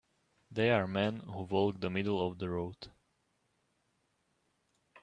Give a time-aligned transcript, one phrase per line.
[0.49, 2.87] They are men who walk the middle of the road.